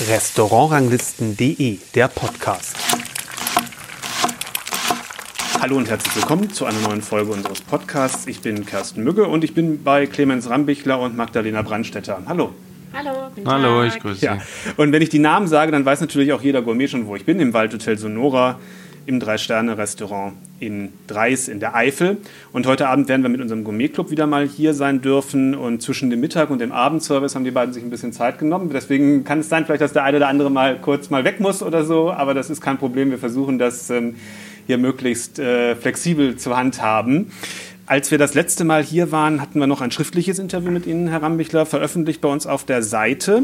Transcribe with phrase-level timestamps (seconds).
[0.00, 2.76] Restaurantranglisten.de, der Podcast.
[5.60, 8.26] Hallo und herzlich willkommen zu einer neuen Folge unseres Podcasts.
[8.26, 12.20] Ich bin Kersten Mügge und ich bin bei Clemens Rambichler und Magdalena Brandstetter.
[12.26, 12.50] Hallo.
[12.92, 14.26] Hallo, guten Hallo, ich grüße Sie.
[14.26, 14.38] Ja.
[14.76, 17.24] Und wenn ich die Namen sage, dann weiß natürlich auch jeder Gourmet schon, wo ich
[17.24, 18.58] bin, im Waldhotel Sonora
[19.06, 22.18] im Drei-Sterne-Restaurant in Dreis in der Eifel.
[22.52, 25.54] Und heute Abend werden wir mit unserem Gourmet-Club wieder mal hier sein dürfen.
[25.54, 28.70] Und zwischen dem Mittag- und dem Abendservice haben die beiden sich ein bisschen Zeit genommen.
[28.72, 31.62] Deswegen kann es sein, vielleicht, dass der eine oder andere mal kurz mal weg muss
[31.62, 32.10] oder so.
[32.10, 33.10] Aber das ist kein Problem.
[33.10, 34.16] Wir versuchen das ähm,
[34.66, 37.32] hier möglichst äh, flexibel zu handhaben.
[37.86, 41.08] Als wir das letzte Mal hier waren, hatten wir noch ein schriftliches Interview mit Ihnen,
[41.08, 43.42] Herr Rambichler, veröffentlicht bei uns auf der Seite.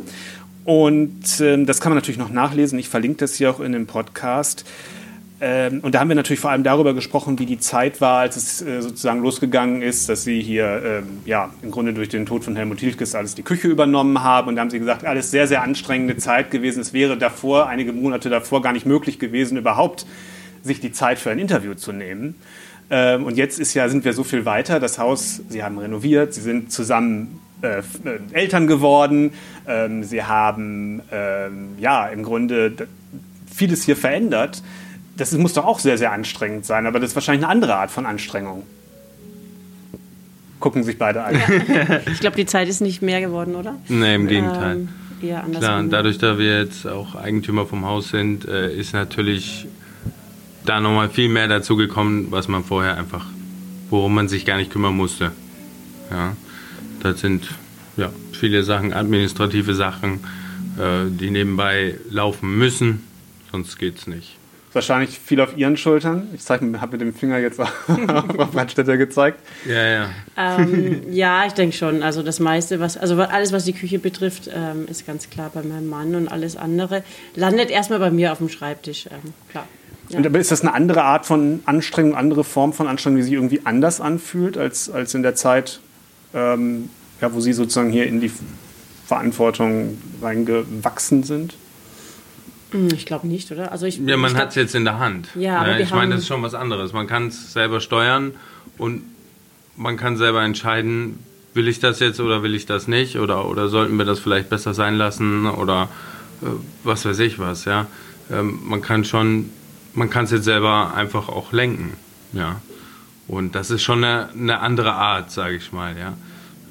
[0.65, 2.79] Und äh, das kann man natürlich noch nachlesen.
[2.79, 4.65] Ich verlinke das hier auch in dem Podcast.
[5.43, 8.37] Ähm, und da haben wir natürlich vor allem darüber gesprochen, wie die Zeit war, als
[8.37, 12.45] es äh, sozusagen losgegangen ist, dass Sie hier ähm, ja im Grunde durch den Tod
[12.45, 14.49] von Helmut Hiltges alles die Küche übernommen haben.
[14.49, 16.81] Und da haben Sie gesagt, alles sehr, sehr anstrengende Zeit gewesen.
[16.81, 20.05] Es wäre davor, einige Monate davor, gar nicht möglich gewesen, überhaupt
[20.63, 22.35] sich die Zeit für ein Interview zu nehmen.
[22.91, 24.79] Ähm, und jetzt ist ja, sind wir so viel weiter.
[24.79, 27.83] Das Haus, Sie haben renoviert, Sie sind zusammen äh, äh
[28.33, 29.33] Eltern geworden,
[29.67, 32.75] ähm, Sie haben ähm, ja im Grunde
[33.51, 34.63] vieles hier verändert
[35.21, 37.91] das muss doch auch sehr, sehr anstrengend sein, aber das ist wahrscheinlich eine andere Art
[37.91, 38.65] von Anstrengung.
[40.61, 41.35] Gucken sich beide an.
[41.35, 42.01] Ja.
[42.11, 43.77] Ich glaube, die Zeit ist nicht mehr geworden, oder?
[43.89, 44.77] Nee, im Gegenteil.
[44.77, 44.89] Ähm,
[45.23, 49.67] eher Klar, dadurch, dass wir jetzt auch Eigentümer vom Haus sind, äh, ist natürlich
[50.65, 53.27] da nochmal viel mehr dazu gekommen, was man vorher einfach,
[53.91, 55.33] worum man sich gar nicht kümmern musste.
[56.11, 56.35] Ja,
[57.03, 57.49] das sind
[57.97, 60.21] ja, viele Sachen, administrative Sachen,
[60.79, 63.05] äh, die nebenbei laufen müssen,
[63.51, 64.40] sonst geht es nicht
[64.73, 66.29] wahrscheinlich viel auf ihren Schultern.
[66.35, 67.61] Ich habe mit dem Finger jetzt
[68.39, 69.41] auf Brandstätter gezeigt.
[69.67, 70.11] Ja, ja.
[70.37, 72.03] Ähm, ja, ich denke schon.
[72.03, 75.63] Also das meiste, was, also alles, was die Küche betrifft, ähm, ist ganz klar bei
[75.63, 77.03] meinem Mann und alles andere
[77.35, 79.07] landet erstmal bei mir auf dem Schreibtisch.
[79.07, 79.67] Ähm, klar.
[80.09, 80.19] Ja.
[80.19, 83.33] Und aber ist das eine andere Art von Anstrengung, andere Form von Anstrengung, die sich
[83.33, 85.81] irgendwie anders anfühlt als, als in der Zeit,
[86.35, 88.33] ähm, ja, wo Sie sozusagen hier in die
[89.07, 91.55] Verantwortung reingewachsen sind?
[92.73, 93.73] Hm, ich glaube nicht, oder?
[93.73, 95.29] Also ich, ja, man hat es jetzt in der Hand.
[95.35, 96.93] Ja, aber ja, ich meine, das ist schon was anderes.
[96.93, 98.33] Man kann es selber steuern
[98.79, 99.03] und
[99.77, 101.19] man kann selber entscheiden,
[101.55, 104.51] will ich das jetzt oder will ich das nicht oder, oder sollten wir das vielleicht
[104.51, 105.89] besser sein lassen oder
[106.43, 106.47] äh,
[106.85, 107.87] was weiß ich was, ja.
[108.31, 109.51] Ähm, man kann schon,
[109.95, 111.95] man kann es jetzt selber einfach auch lenken,
[112.33, 112.61] ja.
[113.27, 116.15] Und das ist schon eine, eine andere Art, sage ich mal, ja.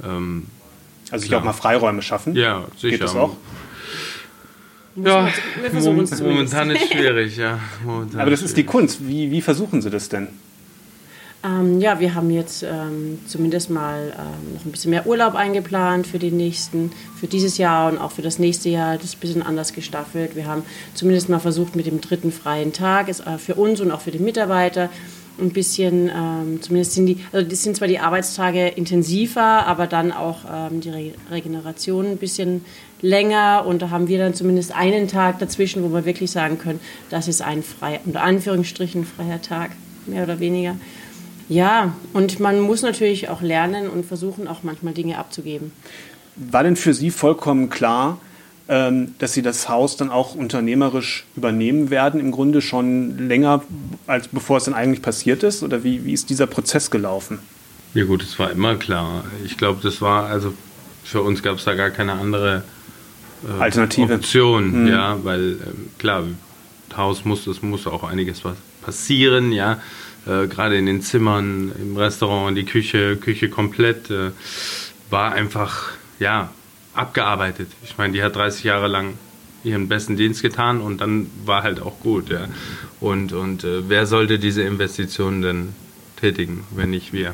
[0.04, 0.46] Ähm,
[1.12, 2.36] also sich auch mal Freiräume schaffen.
[2.36, 2.92] Ja, sicher.
[2.92, 3.36] Geht das auch?
[5.04, 5.30] Ja,
[5.62, 7.60] wir versuchen es momentan ist schwierig, ja.
[7.84, 9.08] Momentan Aber das ist die Kunst.
[9.08, 10.28] Wie, wie versuchen Sie das denn?
[11.42, 16.06] Ähm, ja, wir haben jetzt ähm, zumindest mal ähm, noch ein bisschen mehr Urlaub eingeplant
[16.06, 18.96] für die nächsten, für dieses Jahr und auch für das nächste Jahr.
[18.98, 20.36] Das ist ein bisschen anders gestaffelt.
[20.36, 20.64] Wir haben
[20.96, 24.12] zumindest mal versucht mit dem dritten freien Tag, ist äh, für uns und auch für
[24.12, 24.90] die Mitarbeiter
[25.42, 30.12] ein bisschen, ähm, zumindest sind die, also das sind zwar die Arbeitstage intensiver, aber dann
[30.12, 32.66] auch ähm, die Re Regeneration ein bisschen
[33.02, 36.80] länger und da haben wir dann zumindest einen Tag dazwischen, wo wir wirklich sagen können,
[37.10, 39.72] das ist ein freier, unter Anführungsstrichen freier Tag,
[40.06, 40.76] mehr oder weniger.
[41.48, 45.72] Ja, und man muss natürlich auch lernen und versuchen auch manchmal Dinge abzugeben.
[46.36, 48.20] War denn für Sie vollkommen klar,
[48.70, 53.64] dass Sie das Haus dann auch unternehmerisch übernehmen werden, im Grunde schon länger,
[54.06, 55.64] als bevor es dann eigentlich passiert ist?
[55.64, 57.40] Oder wie, wie ist dieser Prozess gelaufen?
[57.96, 59.24] Ja gut, es war immer klar.
[59.44, 60.54] Ich glaube, das war, also
[61.04, 62.64] für uns gab es da gar keine andere
[63.48, 64.14] äh, Alternative.
[64.14, 64.88] Option, mhm.
[64.88, 66.24] ja, weil ähm, klar,
[66.96, 69.80] Haus muss, es muss auch einiges was passieren, ja.
[70.28, 74.32] Äh, Gerade in den Zimmern, im Restaurant, die Küche, Küche komplett, äh,
[75.10, 76.52] war einfach, ja,
[77.00, 77.70] abgearbeitet.
[77.84, 79.16] Ich meine, die hat 30 Jahre lang
[79.64, 82.48] ihren besten Dienst getan und dann war halt auch gut, ja.
[83.00, 85.70] Und, und äh, wer sollte diese Investitionen denn
[86.20, 87.34] tätigen, wenn nicht wir?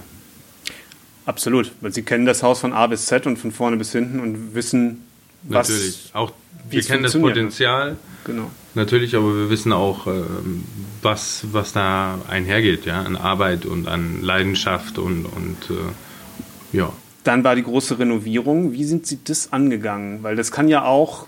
[1.25, 4.19] Absolut, weil Sie kennen das Haus von A bis Z und von vorne bis hinten
[4.19, 5.03] und wissen,
[5.43, 5.69] was.
[5.69, 6.09] Natürlich.
[6.13, 6.31] Auch
[6.69, 7.97] wir kennen das Potenzial.
[8.25, 8.49] Genau.
[8.73, 10.63] Natürlich, aber wir wissen auch, ähm,
[11.01, 16.91] was, was da einhergeht, ja, an Arbeit und an Leidenschaft und, und äh, ja.
[17.25, 18.71] Dann war die große Renovierung.
[18.71, 20.23] Wie sind Sie das angegangen?
[20.23, 21.27] Weil das kann ja auch,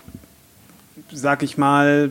[1.12, 2.10] sag ich mal,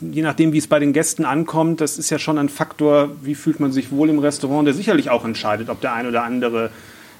[0.00, 3.36] je nachdem, wie es bei den Gästen ankommt, das ist ja schon ein Faktor, wie
[3.36, 6.70] fühlt man sich wohl im Restaurant, der sicherlich auch entscheidet, ob der ein oder andere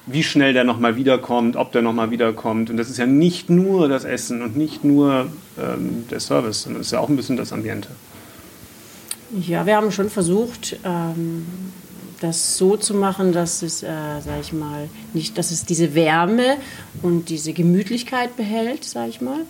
[0.05, 2.69] wie schnell der nochmal wiederkommt, ob der nochmal wiederkommt.
[2.69, 5.27] Und das ist ja nicht nur das Essen und nicht nur
[5.57, 7.89] ähm, der Service, sondern es ist ja auch ein bisschen das Ambiente.
[9.39, 11.45] Ja, wir haben schon versucht, ähm,
[12.19, 13.87] das so zu machen, dass es, äh,
[14.23, 16.57] sag ich mal, nicht, dass es diese Wärme
[17.01, 19.41] und diese Gemütlichkeit behält, sag ich mal.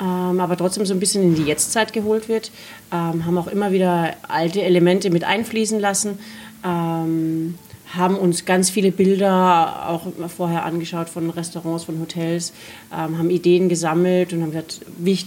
[0.00, 2.50] ähm, aber trotzdem so ein bisschen in die Jetztzeit geholt wird.
[2.92, 6.18] Ähm, haben auch immer wieder alte Elemente mit einfließen lassen.
[6.64, 7.54] Ähm,
[7.96, 12.52] haben uns ganz viele Bilder auch vorher angeschaut von Restaurants, von Hotels,
[12.92, 14.80] ähm, haben Ideen gesammelt und haben, gesagt,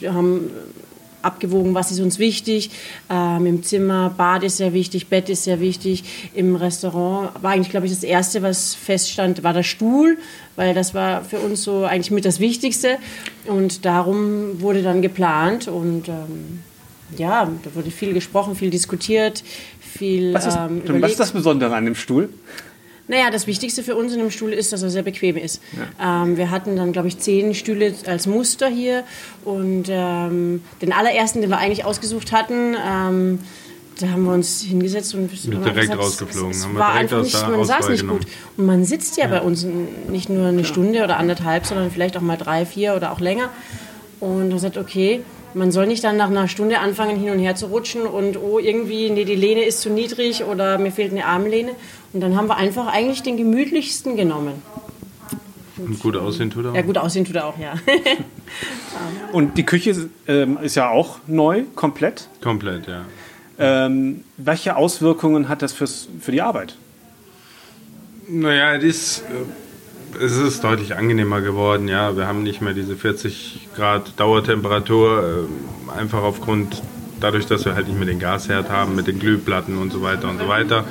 [0.05, 0.51] haben
[1.27, 2.71] abgewogen, was ist uns wichtig.
[3.09, 6.03] Ähm, Im Zimmer, Bad ist sehr wichtig, Bett ist sehr wichtig.
[6.33, 10.17] Im Restaurant war eigentlich, glaube ich, das Erste, was feststand, war der Stuhl,
[10.55, 12.97] weil das war für uns so eigentlich mit das Wichtigste.
[13.45, 16.63] Und darum wurde dann geplant und ähm,
[17.17, 19.43] ja, da wurde viel gesprochen, viel diskutiert,
[19.79, 22.29] viel was ist, ähm, was ist das Besondere an dem Stuhl?
[23.07, 25.61] Naja, das Wichtigste für uns in dem Stuhl ist, dass er sehr bequem ist.
[25.99, 26.23] Ja.
[26.23, 29.03] Ähm, wir hatten dann, glaube ich, zehn Stühle als Muster hier.
[29.45, 33.39] Und ähm, den allerersten, den wir eigentlich ausgesucht hatten, ähm,
[33.99, 36.51] da haben wir uns hingesetzt und sind direkt gesagt, rausgeflogen.
[36.51, 38.27] Es, es war einfach nicht, man saß nicht gut.
[38.55, 39.65] Und man sitzt ja, ja, bei uns
[40.09, 43.49] nicht nur eine Stunde oder anderthalb, sondern vielleicht auch mal drei, vier oder auch länger.
[44.19, 45.21] Und man sagt, okay,
[45.53, 48.59] man soll nicht dann nach einer Stunde anfangen, hin und her zu rutschen und oh,
[48.59, 51.71] irgendwie, nee, die Lehne ist zu niedrig oder mir fehlt eine Armlehne.
[52.13, 54.61] Und dann haben wir einfach eigentlich den gemütlichsten genommen.
[55.77, 56.75] Und gut aussehen tut er auch?
[56.75, 57.75] Ja, gut aussehen tut er auch, ja.
[59.31, 62.29] und die Küche ähm, ist ja auch neu, komplett?
[62.41, 63.05] Komplett, ja.
[63.59, 66.75] Ähm, welche Auswirkungen hat das fürs, für die Arbeit?
[68.27, 69.23] Naja, es ist,
[70.19, 71.87] äh, es ist deutlich angenehmer geworden.
[71.87, 75.47] Ja, wir haben nicht mehr diese 40 Grad Dauertemperatur,
[75.93, 76.81] äh, einfach aufgrund
[77.19, 80.29] dadurch, dass wir halt nicht mehr den Gasherd haben mit den Glühplatten und so weiter
[80.29, 80.85] und so weiter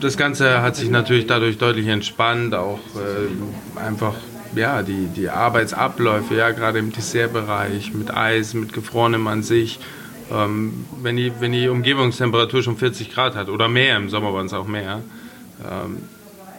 [0.00, 4.14] das Ganze hat sich natürlich dadurch deutlich entspannt, auch äh, einfach
[4.54, 9.78] ja, die, die Arbeitsabläufe, ja, gerade im Dessertbereich mit Eis, mit Gefrorenem an sich.
[10.32, 14.46] Ähm, wenn, die, wenn die Umgebungstemperatur schon 40 Grad hat oder mehr, im Sommer waren
[14.46, 15.02] es auch mehr,
[15.64, 15.98] ähm,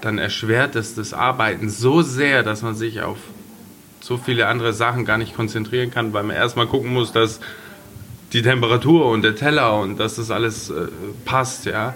[0.01, 3.17] dann erschwert es das Arbeiten so sehr, dass man sich auf
[3.99, 7.39] so viele andere Sachen gar nicht konzentrieren kann, weil man erstmal gucken muss, dass
[8.33, 10.87] die Temperatur und der Teller und dass das alles äh,
[11.25, 11.93] passt, ja.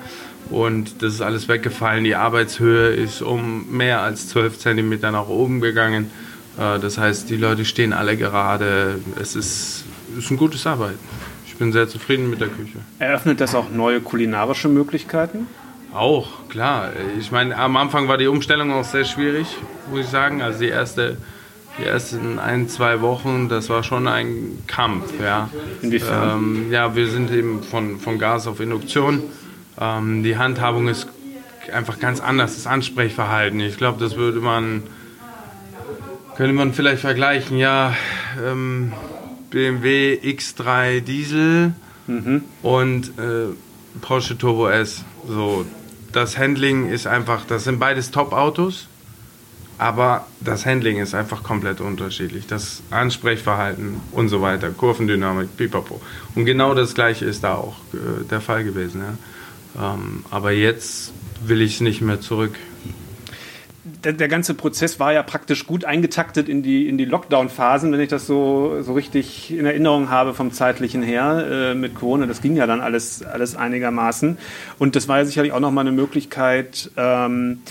[0.50, 2.03] Und das ist alles weggefallen.
[2.03, 6.12] Die Arbeitshöhe ist um mehr als 12 cm nach oben gegangen.
[6.57, 9.00] Äh, das heißt, die Leute stehen alle gerade.
[9.19, 9.86] Es ist,
[10.18, 11.00] ist ein gutes Arbeiten.
[11.47, 12.80] Ich bin sehr zufrieden mit der Küche.
[13.00, 15.47] Eröffnet das auch neue kulinarische Möglichkeiten?
[15.94, 16.91] Auch, klar.
[17.18, 19.48] Ich meine, am Anfang war die Umstellung auch sehr schwierig,
[19.89, 20.41] muss ich sagen.
[20.41, 21.18] Also die erste
[21.77, 25.13] die ersten ein, zwei Wochen, das war schon ein Kampf.
[25.21, 25.50] Ja.
[25.81, 26.38] Inwiefern?
[26.38, 29.24] Ähm, ja, wir sind eben von, von Gas auf Induktion.
[29.80, 31.07] Ähm, die Handhabung ist
[31.72, 33.60] einfach ganz anders, das Ansprechverhalten.
[33.60, 34.83] Ich glaube, das würde man,
[36.38, 37.95] könnte man vielleicht vergleichen, ja,
[38.44, 38.94] ähm,
[39.50, 41.74] BMW X3 Diesel
[42.07, 42.44] mhm.
[42.62, 43.54] und äh,
[44.01, 45.04] Porsche Turbo S.
[45.27, 45.66] So,
[46.12, 48.88] das Handling ist einfach, das sind beides Top-Autos,
[49.77, 52.48] aber das Handling ist einfach komplett unterschiedlich.
[52.48, 56.01] Das Ansprechverhalten und so weiter, Kurvendynamik, pipapo.
[56.36, 59.01] Und genau das Gleiche ist da auch äh, der Fall gewesen.
[59.01, 59.18] Ja.
[59.80, 61.13] Ähm, aber jetzt
[61.45, 62.56] will ich es nicht mehr zurück.
[64.04, 68.00] Der, der, ganze Prozess war ja praktisch gut eingetaktet in die, in die Lockdown-Phasen, wenn
[68.00, 72.25] ich das so, so richtig in Erinnerung habe vom zeitlichen her äh, mit Corona.
[72.25, 74.38] Das ging ja dann alles, alles einigermaßen.
[74.80, 77.62] Und das war ja sicherlich auch nochmal eine Möglichkeit, ähm,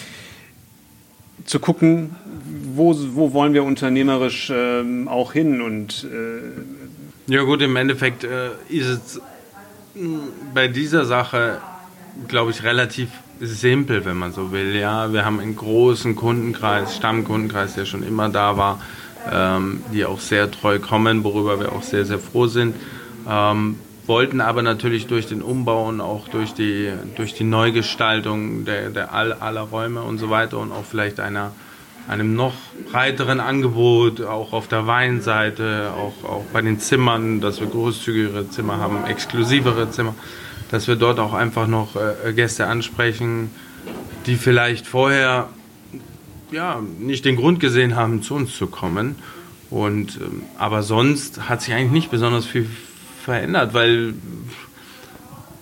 [1.44, 2.16] zu gucken,
[2.74, 5.60] wo, wo wollen wir unternehmerisch ähm, auch hin.
[5.60, 9.20] Und, äh ja gut, im Endeffekt äh, ist es
[10.52, 11.60] bei dieser Sache
[12.28, 14.76] glaube ich, relativ simpel, wenn man so will.
[14.76, 18.80] Ja, wir haben einen großen Kundenkreis, Stammkundenkreis, der schon immer da war,
[19.30, 22.76] ähm, die auch sehr treu kommen, worüber wir auch sehr, sehr froh sind.
[23.28, 28.90] Ähm, wollten aber natürlich durch den Umbau und auch durch die, durch die Neugestaltung der,
[28.90, 31.52] der all, aller Räume und so weiter und auch vielleicht einer,
[32.06, 32.52] einem noch
[32.92, 38.76] breiteren Angebot, auch auf der Weinseite, auch, auch bei den Zimmern, dass wir großzügigere Zimmer
[38.76, 40.14] haben, exklusivere Zimmer
[40.70, 43.50] dass wir dort auch einfach noch äh, Gäste ansprechen,
[44.26, 45.48] die vielleicht vorher
[46.50, 49.16] ja, nicht den Grund gesehen haben, zu uns zu kommen.
[49.70, 52.68] Und, ähm, aber sonst hat sich eigentlich nicht besonders viel
[53.24, 54.14] verändert, weil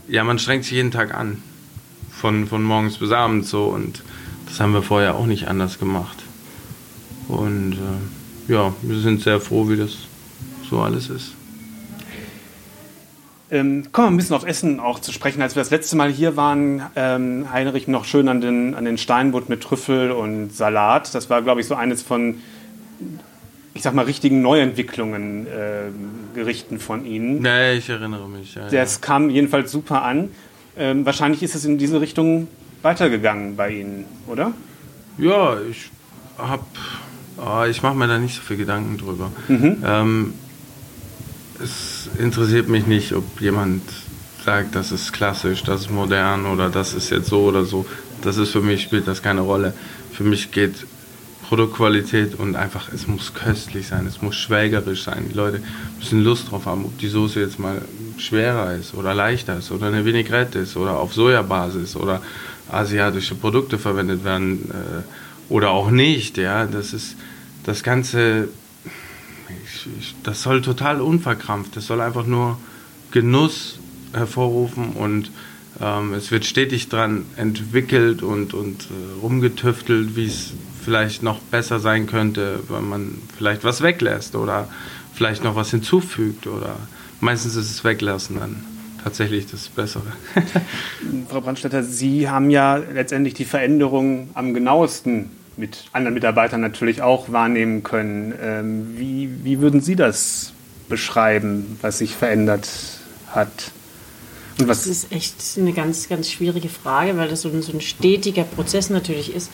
[0.09, 1.43] ja, man strengt sich jeden Tag an.
[2.11, 3.65] Von, von morgens bis abends so.
[3.65, 4.03] Und
[4.47, 6.19] das haben wir vorher auch nicht anders gemacht.
[7.29, 9.97] Und äh, ja, wir sind sehr froh, wie das
[10.69, 11.33] so alles ist.
[13.53, 15.43] Ähm, kommen wir ein bisschen auf Essen auch zu sprechen.
[15.43, 18.97] Als wir das letzte Mal hier waren, ähm, Heinrich noch schön an den, an den
[18.97, 21.15] Steinbutt mit Trüffel und Salat.
[21.15, 22.37] Das war, glaube ich, so eines von,
[23.75, 25.91] ich sag mal, richtigen Neuentwicklungen, äh,
[26.35, 27.45] Gerichten von Ihnen.
[27.45, 28.55] Ja, ich erinnere mich.
[28.55, 29.01] Ja, das ja.
[29.03, 30.31] kam jedenfalls super an.
[30.79, 32.49] Ähm, wahrscheinlich ist es in diese Richtung
[32.81, 34.53] weitergegangen bei Ihnen, oder?
[35.19, 35.91] Ja, ich
[36.39, 36.65] habe,
[37.37, 39.31] oh, ich mache mir da nicht so viel Gedanken drüber.
[39.49, 39.85] Mhm.
[39.85, 40.35] Ähm,
[41.63, 43.83] es interessiert mich nicht, ob jemand
[44.45, 47.87] sagt, das ist klassisch, das ist modern oder das ist jetzt so oder so.
[48.23, 49.73] Das ist für mich, spielt das keine Rolle.
[50.13, 50.75] Für mich geht
[51.49, 55.27] Produktqualität und einfach, es muss köstlich sein, es muss schwelgerisch sein.
[55.31, 55.63] Die Leute
[55.99, 57.83] müssen Lust drauf haben, ob die Soße jetzt mal
[58.17, 62.23] schwerer ist oder leichter ist oder eine Vinaigrette ist oder auf Sojabasis oder
[62.71, 66.39] asiatische Produkte verwendet werden äh, oder auch nicht.
[66.39, 67.17] Ja, das ist
[67.65, 68.49] das Ganze,
[70.23, 72.59] das soll total unverkrampft, das soll einfach nur
[73.11, 73.79] Genuss
[74.13, 75.31] hervorrufen und
[75.81, 80.53] ähm, es wird stetig dran entwickelt und, und äh, rumgetüftelt, wie es
[80.85, 84.69] vielleicht noch besser sein könnte, wenn man vielleicht was weglässt oder
[85.15, 86.77] vielleicht noch was hinzufügt oder
[87.21, 88.65] meistens ist es weglassen dann
[89.03, 90.05] tatsächlich das Bessere.
[91.29, 97.31] Frau Brandstätter, Sie haben ja letztendlich die Veränderung am genauesten mit anderen Mitarbeitern natürlich auch
[97.31, 98.35] wahrnehmen können.
[98.41, 100.53] Ähm, wie, wie würden Sie das
[100.89, 102.69] beschreiben, was sich verändert
[103.29, 103.73] hat?
[104.59, 107.73] Und was das ist echt eine ganz, ganz schwierige Frage, weil das so ein, so
[107.73, 109.51] ein stetiger Prozess natürlich ist.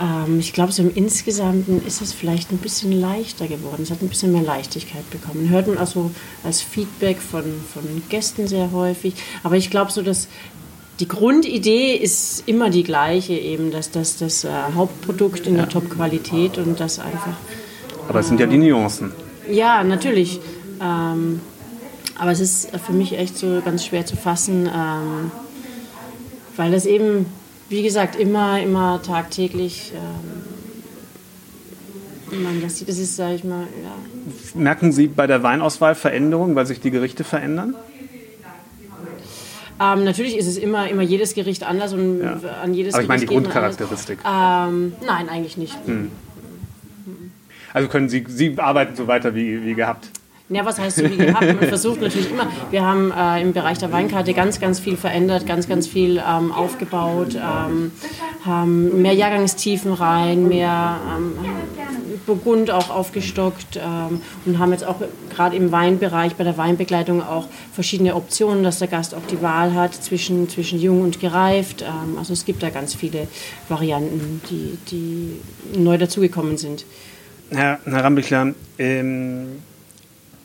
[0.00, 3.82] Ähm, ich glaube, so im Insgesamten ist es vielleicht ein bisschen leichter geworden.
[3.82, 5.48] Es hat ein bisschen mehr Leichtigkeit bekommen.
[5.48, 6.10] Hört man auch so
[6.44, 9.14] als Feedback von, von Gästen sehr häufig.
[9.42, 10.28] Aber ich glaube, so dass
[11.00, 16.58] die Grundidee ist immer die gleiche, eben, dass das das äh, Hauptprodukt in der Top-Qualität
[16.58, 17.36] und das einfach.
[18.08, 19.12] Aber es sind ja die Nuancen.
[19.50, 20.40] Ja, natürlich.
[20.80, 21.40] Ähm,
[22.18, 25.32] aber es ist für mich echt so ganz schwer zu fassen, ähm,
[26.56, 27.26] weil das eben,
[27.68, 29.92] wie gesagt, immer, immer tagtäglich.
[29.94, 30.42] Ähm,
[32.42, 33.94] man das sieht, das ist, sage ich mal, ja.
[34.54, 37.74] Merken Sie bei der Weinauswahl Veränderungen, weil sich die Gerichte verändern?
[39.82, 42.38] Ähm, natürlich ist es immer, immer jedes Gericht anders und ja.
[42.62, 44.18] an jedes Aber ich meine die Grundcharakteristik.
[44.24, 45.76] Ähm, nein, eigentlich nicht.
[45.86, 46.10] Hm.
[47.72, 50.08] Also können Sie, Sie arbeiten so weiter wie, wie gehabt?
[50.48, 51.46] Ja, was heißt so wie gehabt?
[51.46, 52.46] Man versucht natürlich immer.
[52.70, 56.52] Wir haben äh, im Bereich der Weinkarte ganz, ganz viel verändert, ganz, ganz viel ähm,
[56.52, 57.90] aufgebaut, ähm,
[58.44, 61.32] haben mehr Jahrgangstiefen rein, mehr ähm,
[62.26, 64.96] Burgund auch aufgestockt ähm, und haben jetzt auch
[65.34, 69.74] gerade im Weinbereich bei der Weinbegleitung auch verschiedene Optionen, dass der Gast auch die Wahl
[69.74, 71.82] hat zwischen, zwischen jung und gereift.
[71.82, 73.28] Ähm, also es gibt da ganz viele
[73.68, 76.84] Varianten, die, die neu dazugekommen sind.
[77.50, 79.62] Herr, Herr Rambichler, ähm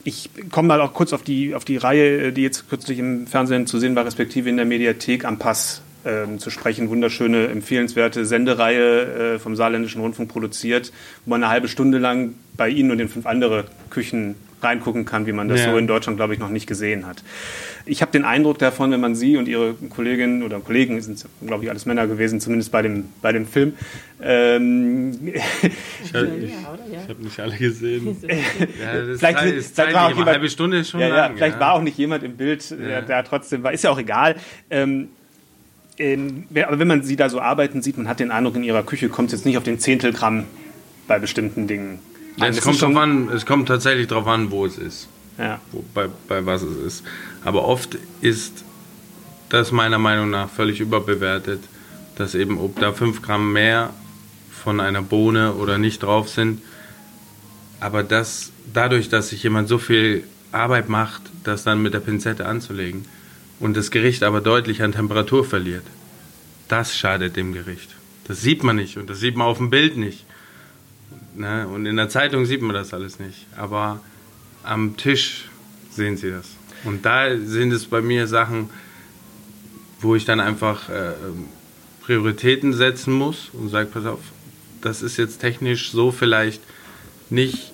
[0.04, 3.66] ich komme mal auch kurz auf die, auf die Reihe, die jetzt kürzlich im Fernsehen
[3.66, 6.88] zu sehen war, respektive in der Mediathek am Pass ähm, zu sprechen.
[6.88, 10.92] Wunderschöne, empfehlenswerte Sendereihe äh, vom Saarländischen Rundfunk produziert,
[11.24, 15.26] wo man eine halbe Stunde lang bei Ihnen und den fünf anderen Küchen reingucken kann,
[15.26, 15.70] wie man das ja.
[15.70, 17.22] so in Deutschland, glaube ich, noch nicht gesehen hat.
[17.86, 21.64] Ich habe den Eindruck davon, wenn man Sie und Ihre Kolleginnen oder Kollegen, sind glaube
[21.64, 23.74] ich alles Männer gewesen, zumindest bei dem, bei dem Film.
[24.20, 25.18] Ähm,
[26.02, 26.50] ich habe
[27.08, 28.16] hab nicht alle gesehen.
[28.22, 31.30] ja, das vielleicht, Zeit, ist vielleicht war auch jemand, halbe Stunde ist schon ja, lang,
[31.30, 33.72] ja, Vielleicht war auch nicht jemand im Bild, der, der trotzdem war.
[33.72, 34.36] Ist ja auch egal.
[34.70, 35.08] Ähm,
[35.98, 38.82] ähm, aber wenn man Sie da so arbeiten sieht, man hat den Eindruck, in Ihrer
[38.82, 40.44] Küche kommt es jetzt nicht auf den Zehntelgramm
[41.06, 41.98] bei bestimmten Dingen.
[42.36, 45.08] Ja, es, kommt drauf an, es kommt tatsächlich darauf an, wo es ist.
[45.38, 45.60] Ja.
[45.72, 47.04] Wo, bei, bei was es ist.
[47.44, 48.64] Aber oft ist
[49.48, 51.60] das meiner Meinung nach völlig überbewertet,
[52.16, 53.90] dass eben, ob da 5 Gramm mehr
[54.50, 56.60] von einer Bohne oder nicht drauf sind,
[57.80, 62.46] aber das, dadurch, dass sich jemand so viel Arbeit macht, das dann mit der Pinzette
[62.46, 63.04] anzulegen
[63.60, 65.84] und das Gericht aber deutlich an Temperatur verliert,
[66.68, 67.94] das schadet dem Gericht.
[68.26, 70.24] Das sieht man nicht und das sieht man auf dem Bild nicht.
[71.34, 71.66] Ne?
[71.66, 73.46] Und in der Zeitung sieht man das alles nicht.
[73.56, 74.00] Aber
[74.62, 75.48] am Tisch
[75.90, 76.46] sehen sie das.
[76.84, 78.70] Und da sind es bei mir Sachen,
[80.00, 81.12] wo ich dann einfach äh,
[82.02, 84.20] Prioritäten setzen muss und sage, pass auf,
[84.80, 86.62] das ist jetzt technisch so vielleicht
[87.30, 87.72] nicht,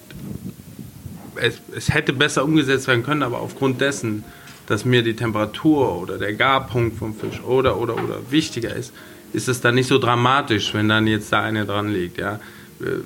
[1.36, 4.24] es, es hätte besser umgesetzt werden können, aber aufgrund dessen,
[4.66, 8.92] dass mir die Temperatur oder der Garpunkt vom Fisch oder, oder, oder wichtiger ist,
[9.32, 12.18] ist es dann nicht so dramatisch, wenn dann jetzt da eine dran liegt.
[12.18, 12.40] Ja?
[12.80, 13.02] Äh,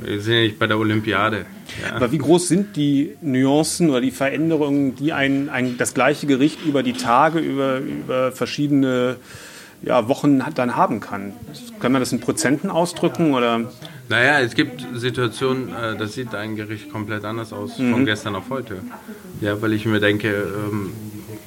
[0.00, 1.46] wir sind ja nicht bei der Olympiade.
[1.82, 1.96] Ja.
[1.96, 6.64] Aber wie groß sind die Nuancen oder die Veränderungen, die ein, ein, das gleiche Gericht
[6.64, 9.16] über die Tage, über, über verschiedene
[9.82, 11.32] ja, Wochen dann haben kann?
[11.80, 13.34] Kann man das in Prozenten ausdrücken?
[13.34, 13.70] Oder?
[14.08, 17.92] Naja, es gibt Situationen, äh, das sieht ein Gericht komplett anders aus mhm.
[17.92, 18.82] von gestern auf heute.
[19.40, 20.92] Ja, weil ich mir denke, ähm,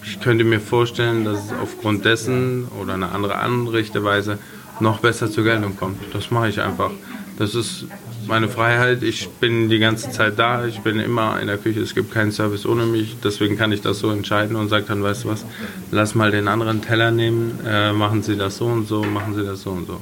[0.04, 4.38] ich könnte mir vorstellen, dass es aufgrund dessen oder eine andere Anrichteweise
[4.80, 6.00] noch besser zur Geltung kommt.
[6.14, 6.92] Das mache ich einfach.
[7.38, 7.86] Das ist
[8.28, 9.04] meine Freiheit.
[9.04, 10.66] Ich bin die ganze Zeit da.
[10.66, 11.82] Ich bin immer in der Küche.
[11.82, 13.18] Es gibt keinen Service ohne mich.
[13.24, 15.46] Deswegen kann ich das so entscheiden und sage dann, weißt du was,
[15.92, 17.60] lass mal den anderen Teller nehmen.
[17.66, 20.02] Äh, machen Sie das so und so, machen Sie das so und so.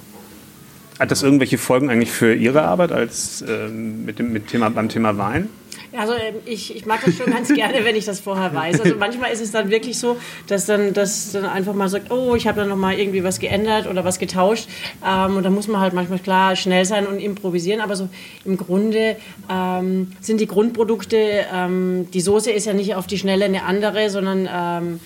[0.99, 4.89] Hat das irgendwelche Folgen eigentlich für Ihre Arbeit als ähm, mit dem mit Thema, beim
[4.89, 5.49] Thema Wein?
[5.97, 8.81] Also ähm, ich, ich mag das schon ganz gerne, wenn ich das vorher weiß.
[8.81, 12.35] Also manchmal ist es dann wirklich so, dass dann, dass dann einfach mal sagt, oh,
[12.35, 14.67] ich habe da noch mal irgendwie was geändert oder was getauscht.
[15.05, 17.81] Ähm, und da muss man halt manchmal klar schnell sein und improvisieren.
[17.81, 18.09] Aber so
[18.45, 19.15] im Grunde
[19.49, 24.09] ähm, sind die Grundprodukte, ähm, die Soße ist ja nicht auf die Schnelle eine andere,
[24.09, 24.99] sondern ähm,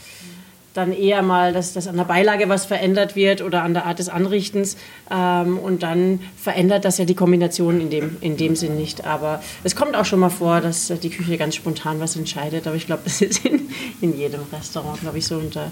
[0.74, 4.00] dann eher mal, dass, dass an der Beilage was verändert wird oder an der Art
[4.00, 4.76] des Anrichtens.
[5.12, 9.06] Ähm, und dann verändert das ja die Kombination in dem, in dem Sinn nicht.
[9.06, 12.66] Aber es kommt auch schon mal vor, dass die Küche ganz spontan was entscheidet.
[12.68, 13.70] Aber ich glaube, das ist in,
[14.02, 15.38] in jedem Restaurant, glaube ich, so.
[15.38, 15.72] unter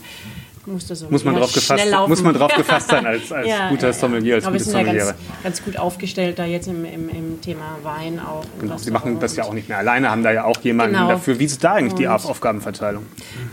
[0.68, 3.88] muss, so muss, man drauf gefasst, muss man drauf gefasst sein als, als ja, guter
[3.88, 4.94] ja, Sommelier, als Aber gute Sommelier.
[4.94, 8.46] Ja ganz, ganz, gut aufgestellt da jetzt im, im, im Thema Wein auch.
[8.60, 11.10] Genau, Sie machen das ja auch nicht mehr alleine, haben da ja auch jemanden genau.
[11.10, 11.40] dafür.
[11.40, 13.06] Wie ist da eigentlich und, die Aufgabenverteilung?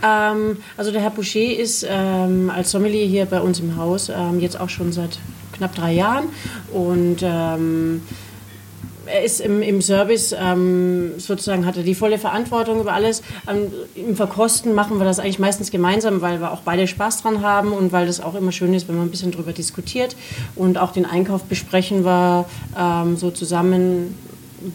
[0.03, 4.39] Ähm, also der Herr Boucher ist ähm, als Sommelier hier bei uns im Haus ähm,
[4.39, 5.19] jetzt auch schon seit
[5.53, 6.25] knapp drei Jahren
[6.71, 8.01] und ähm,
[9.11, 13.21] er ist im, im Service ähm, sozusagen, hat er die volle Verantwortung über alles.
[13.49, 17.41] Ähm, Im Verkosten machen wir das eigentlich meistens gemeinsam, weil wir auch beide Spaß dran
[17.41, 20.15] haben und weil das auch immer schön ist, wenn man ein bisschen drüber diskutiert.
[20.55, 22.45] Und auch den Einkauf besprechen wir
[22.77, 24.15] ähm, so zusammen,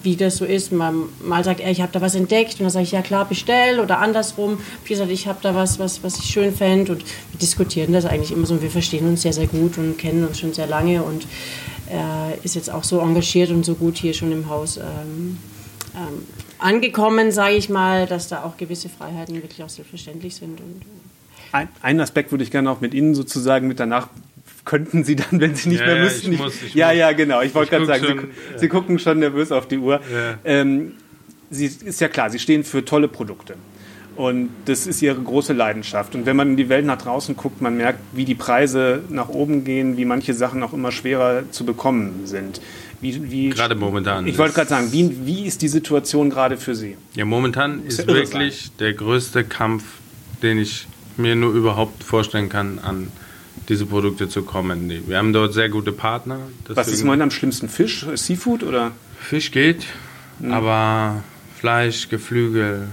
[0.03, 0.73] wie das so ist.
[0.73, 3.27] Mal, mal sagt er, ich habe da was entdeckt und dann sage ich, ja klar,
[3.27, 4.59] bestell oder andersrum.
[4.85, 8.05] Wie gesagt, ich habe da was, was, was ich schön fände und wir diskutieren das
[8.05, 10.67] eigentlich immer so und wir verstehen uns sehr, sehr gut und kennen uns schon sehr
[10.67, 11.27] lange und
[11.95, 15.39] er ist jetzt auch so engagiert und so gut hier schon im Haus ähm,
[15.95, 16.27] ähm,
[16.59, 20.61] angekommen, sage ich mal, dass da auch gewisse Freiheiten wirklich auch selbstverständlich sind.
[20.61, 20.83] Und,
[21.53, 24.09] ein, einen Aspekt würde ich gerne auch mit Ihnen sozusagen mit danach
[24.65, 26.33] könnten Sie dann, wenn Sie nicht ja, mehr müssten.
[26.33, 26.97] Ich muss, ich ja, muss.
[26.97, 27.43] ja, genau.
[27.43, 28.59] Ich wollte gerade sagen, schon, Sie, ja.
[28.59, 30.01] Sie, gucken schon nervös auf die Uhr.
[30.13, 30.39] Ja.
[30.45, 30.95] Ähm,
[31.51, 33.55] Sie, ist ja klar, Sie stehen für tolle Produkte.
[34.17, 36.15] Und das ist ihre große Leidenschaft.
[36.15, 39.29] Und wenn man in die Welt nach draußen guckt, man merkt, wie die Preise nach
[39.29, 42.61] oben gehen, wie manche Sachen auch immer schwerer zu bekommen sind.
[43.01, 44.27] Wie, wie gerade momentan.
[44.27, 46.97] Ich wollte gerade sagen, wie, wie ist die Situation gerade für Sie?
[47.15, 49.85] Ja, momentan ist, ist wirklich der größte Kampf,
[50.43, 53.09] den ich mir nur überhaupt vorstellen kann, an
[53.69, 54.91] diese Produkte zu kommen.
[55.07, 56.39] Wir haben dort sehr gute Partner.
[56.69, 57.69] Was ist momentan am schlimmsten?
[57.69, 58.93] Fisch, Seafood oder?
[59.21, 59.87] Fisch geht,
[60.41, 60.53] hm.
[60.53, 61.23] aber
[61.59, 62.89] Fleisch, Geflügel,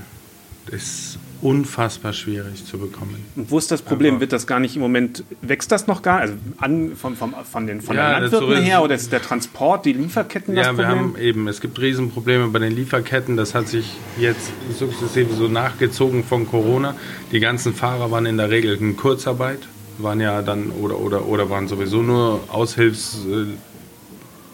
[0.70, 3.26] ist unfassbar schwierig zu bekommen.
[3.36, 4.16] Und wo ist das Problem?
[4.16, 6.20] Aber Wird das gar nicht im Moment, wächst das noch gar?
[6.20, 9.86] Also an, von, von, von den, von ja, den Landwirten her oder ist der Transport,
[9.86, 10.90] die Lieferketten das ja, Problem?
[10.90, 13.38] Ja, wir haben eben, es gibt Riesenprobleme bei den Lieferketten.
[13.38, 16.96] Das hat sich jetzt sukzessive so nachgezogen von Corona.
[17.32, 19.60] Die ganzen Fahrer waren in der Regel in Kurzarbeit,
[19.98, 23.20] waren ja dann oder, oder, oder waren sowieso nur Aushilfs...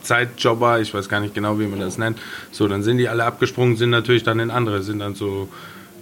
[0.04, 2.18] Zeitjobber, ich weiß gar nicht genau, wie man das nennt.
[2.52, 5.50] So, dann sind die alle abgesprungen, sind natürlich dann in andere, sind dann so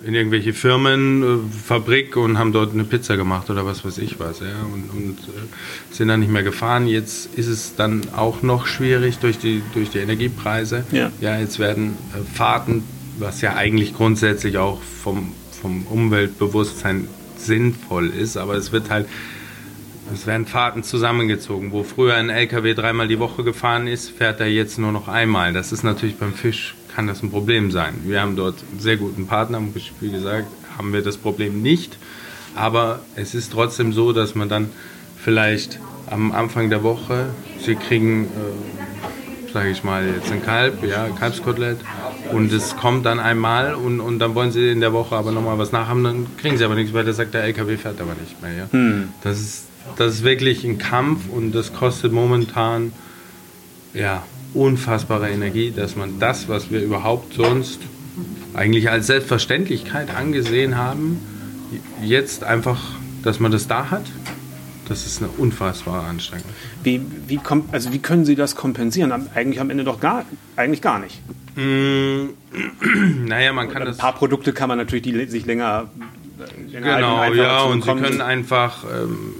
[0.05, 4.19] in irgendwelche Firmen, äh, Fabrik und haben dort eine Pizza gemacht oder was weiß ich
[4.19, 4.39] was.
[4.39, 6.87] Ja, und, und äh, sind dann nicht mehr gefahren.
[6.87, 10.85] Jetzt ist es dann auch noch schwierig durch die, durch die Energiepreise.
[10.91, 11.11] Ja.
[11.21, 12.83] ja, jetzt werden äh, Fahrten,
[13.17, 19.07] was ja eigentlich grundsätzlich auch vom, vom Umweltbewusstsein sinnvoll ist, aber es wird halt
[20.13, 21.71] es werden Fahrten zusammengezogen.
[21.71, 25.53] Wo früher ein LKW dreimal die Woche gefahren ist, fährt er jetzt nur noch einmal.
[25.53, 27.95] Das ist natürlich beim Fisch kann das ein Problem sein.
[28.05, 29.61] Wir haben dort einen sehr guten Partner,
[29.99, 31.97] wie gesagt, haben wir das Problem nicht.
[32.55, 34.69] Aber es ist trotzdem so, dass man dann
[35.17, 37.27] vielleicht am Anfang der Woche,
[37.59, 41.79] sie kriegen, äh, sage ich mal, jetzt ein Kalb, ja, Kalbskotelett,
[42.31, 45.57] und es kommt dann einmal und, und dann wollen sie in der Woche aber nochmal
[45.57, 48.41] was nachhaben, dann kriegen sie aber nichts, weil der sagt, der LKW fährt aber nicht
[48.41, 48.53] mehr.
[48.53, 48.67] Ja?
[48.71, 49.09] Hm.
[49.21, 49.65] Das, ist,
[49.97, 52.93] das ist wirklich ein Kampf und das kostet momentan
[53.93, 57.79] ja, unfassbare Energie, dass man das, was wir überhaupt sonst
[58.53, 61.19] eigentlich als Selbstverständlichkeit angesehen haben,
[62.01, 62.81] jetzt einfach,
[63.23, 64.05] dass man das da hat,
[64.87, 66.49] das ist eine unfassbare Anstrengung.
[66.83, 69.11] Wie, wie, kommt, also wie können Sie das kompensieren?
[69.33, 71.19] Eigentlich am Ende doch gar, eigentlich gar nicht.
[71.55, 72.27] Mm,
[73.27, 73.97] naja, man kann ein das.
[73.97, 75.89] Ein paar Produkte kann man natürlich, die sich länger.
[76.71, 79.33] länger genau, ja, und Sie können einfach ähm,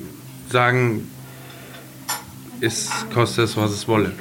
[0.56, 1.10] sagen,
[2.62, 4.12] es kostet es, was es wolle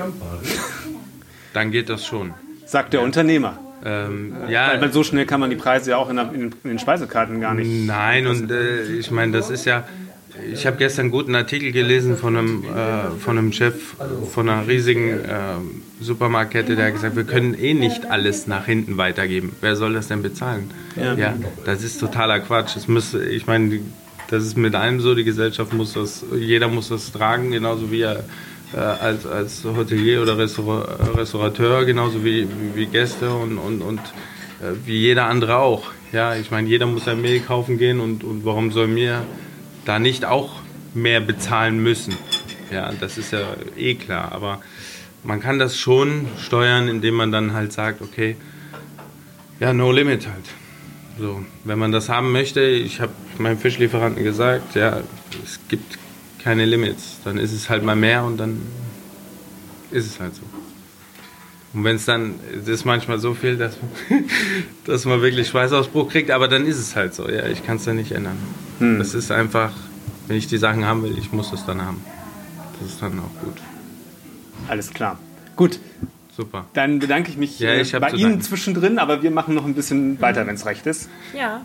[1.55, 2.35] dann geht das schon.
[2.67, 3.07] Sagt der ja.
[3.07, 3.59] Unternehmer.
[3.85, 6.79] Ähm, ja, Weil so schnell kann man die Preise ja auch in, in, in den
[6.79, 7.87] Speisekarten gar nicht.
[7.87, 9.85] Nein, und äh, ich meine, das ist ja.
[10.53, 13.95] Ich habe gestern einen guten Artikel gelesen von einem, äh, von einem Chef
[14.33, 15.23] von einer riesigen äh,
[16.01, 19.55] Supermarktkette, der hat gesagt, wir können eh nicht alles nach hinten weitergeben.
[19.61, 20.73] Wer soll das denn bezahlen?
[20.97, 22.75] Ja, ja das ist totaler Quatsch.
[22.75, 23.79] Das müsste, ich meine,
[24.35, 28.01] das ist mit allem so, die Gesellschaft muss das, jeder muss das tragen, genauso wie
[28.01, 28.25] er
[28.75, 34.99] äh, als, als Hotelier oder Restaurateur, genauso wie, wie Gäste und, und, und äh, wie
[34.99, 35.85] jeder andere auch.
[36.13, 39.25] Ja, ich meine, jeder muss ein Mehl kaufen gehen und, und warum soll mir
[39.85, 40.61] da nicht auch
[40.95, 42.17] mehr bezahlen müssen?
[42.73, 44.33] Ja, das ist ja eh klar.
[44.33, 44.61] Aber
[45.23, 48.37] man kann das schon steuern, indem man dann halt sagt, okay,
[49.61, 50.64] ja, no limit halt.
[51.19, 55.01] So, wenn man das haben möchte, ich habe meinem Fischlieferanten gesagt, ja,
[55.45, 55.99] es gibt
[56.43, 57.19] keine Limits.
[57.25, 58.61] Dann ist es halt mal mehr und dann
[59.91, 60.43] ist es halt so.
[61.73, 63.77] Und wenn es dann, es ist manchmal so viel, dass,
[64.85, 67.29] dass man wirklich Schweißausbruch kriegt, aber dann ist es halt so.
[67.29, 68.37] Ja, ich kann es dann nicht ändern.
[68.79, 68.99] Hm.
[68.99, 69.73] Das ist einfach,
[70.29, 72.03] wenn ich die Sachen haben will, ich muss es dann haben.
[72.79, 73.57] Das ist dann auch gut.
[74.69, 75.19] Alles klar.
[75.57, 75.81] Gut.
[76.37, 76.67] Super.
[76.73, 78.43] Dann bedanke ich mich ja, ich äh, bei Ihnen danken.
[78.43, 81.09] zwischendrin, aber wir machen noch ein bisschen weiter, wenn es recht ist.
[81.37, 81.63] Ja.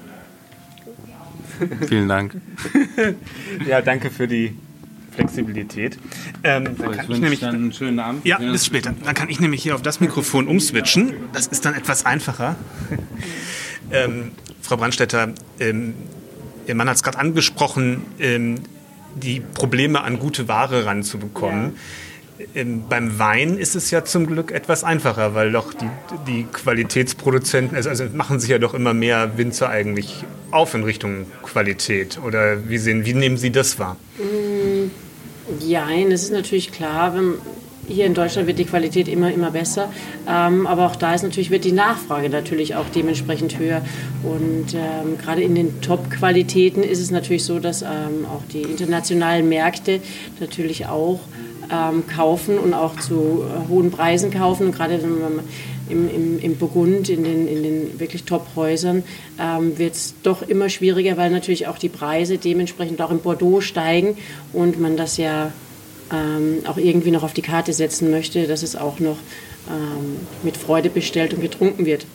[1.88, 2.39] Vielen Dank.
[3.67, 4.55] ja, danke für die
[5.12, 5.97] Flexibilität.
[6.43, 8.25] Ähm, dann kann ich, nämlich dann einen schönen Abend.
[8.25, 8.93] Ja, bis später.
[9.03, 11.13] Dann kann ich nämlich hier auf das Mikrofon umswitchen.
[11.34, 12.55] Das ist dann etwas einfacher.
[13.91, 15.95] ähm, Frau Brandstätter, ähm,
[16.67, 18.60] Ihr Mann hat es gerade angesprochen, ähm,
[19.15, 21.65] die Probleme an gute Ware ranzubekommen.
[21.65, 21.71] Ja.
[22.89, 25.89] Beim Wein ist es ja zum Glück etwas einfacher, weil doch die,
[26.25, 31.25] die Qualitätsproduzenten, also, also machen sich ja doch immer mehr Winzer eigentlich auf in Richtung
[31.43, 32.17] Qualität.
[32.25, 33.97] Oder wie, sehen, wie nehmen Sie das wahr?
[34.17, 34.89] Mm,
[35.67, 37.34] ja, es ist natürlich klar, wenn,
[37.89, 39.91] hier in Deutschland wird die Qualität immer, immer besser.
[40.28, 43.82] Ähm, aber auch da ist natürlich, wird die Nachfrage natürlich auch dementsprechend höher.
[44.23, 49.49] Und ähm, gerade in den Top-Qualitäten ist es natürlich so, dass ähm, auch die internationalen
[49.49, 49.99] Märkte
[50.39, 51.19] natürlich auch
[51.71, 54.67] ähm, kaufen und auch zu äh, hohen Preisen kaufen.
[54.67, 54.95] Und gerade
[55.89, 59.03] im, im, im Burgund, in den, in den wirklich Top-Häusern,
[59.39, 63.62] ähm, wird es doch immer schwieriger, weil natürlich auch die Preise dementsprechend auch in Bordeaux
[63.62, 64.17] steigen
[64.53, 65.51] und man das ja
[66.12, 69.17] ähm, auch irgendwie noch auf die Karte setzen möchte, dass es auch noch
[69.69, 72.05] ähm, mit Freude bestellt und getrunken wird.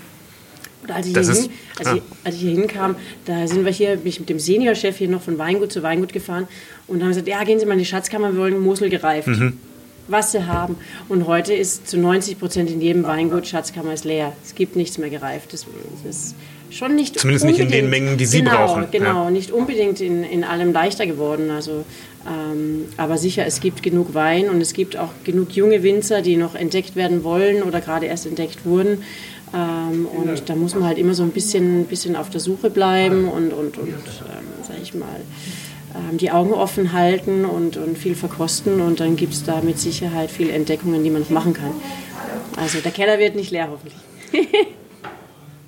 [0.85, 1.95] Und als ich, ist, hin, als, ah.
[1.97, 5.09] ich, als ich, hier hinkam, da sind wir hier, bin ich mit dem Seniorchef hier
[5.09, 6.47] noch von Weingut zu Weingut gefahren
[6.87, 9.29] und haben gesagt, ja, gehen Sie mal in die Schatzkammer, wir wollen Mosel gereift.
[9.29, 9.59] Mhm.
[10.07, 10.77] Was sie haben.
[11.09, 14.35] Und heute ist zu 90 Prozent in jedem Weingut Schatzkammer ist leer.
[14.45, 15.55] Es gibt nichts mehr gereift.
[15.55, 15.65] Das,
[16.05, 16.35] das ist
[16.69, 18.89] schon nicht Zumindest nicht in den Mengen, die Sie genau, brauchen.
[18.91, 19.31] Genau, ja.
[19.31, 21.51] nicht unbedingt in, in allem leichter geworden.
[21.51, 21.87] Also
[22.27, 26.37] ähm, aber sicher, es gibt genug Wein und es gibt auch genug junge Winzer, die
[26.37, 29.03] noch entdeckt werden wollen oder gerade erst entdeckt wurden.
[29.55, 33.29] Ähm, und da muss man halt immer so ein bisschen, bisschen auf der Suche bleiben
[33.29, 35.21] und, und, und ähm, sag ich mal,
[35.95, 38.81] ähm, die Augen offen halten und, und viel verkosten.
[38.81, 41.73] Und dann gibt es da mit Sicherheit viele Entdeckungen, die man noch machen kann.
[42.57, 43.97] Also der Keller wird nicht leer, hoffentlich.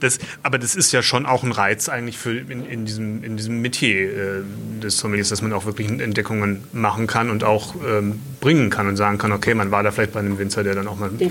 [0.00, 3.36] Das, aber das ist ja schon auch ein Reiz eigentlich für in, in diesem, in
[3.36, 4.42] diesem Metier äh,
[4.82, 8.96] des Sommeliers, dass man auch wirklich Entdeckungen machen kann und auch ähm, bringen kann und
[8.96, 11.24] sagen kann, okay, man war da vielleicht bei einem Winzer, der dann auch mal äh,